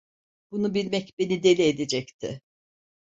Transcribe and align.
Bunu 0.51 0.73
bilmek 0.73 1.11
beni 1.19 1.43
deli 1.43 1.61
edecekti. 1.63 2.41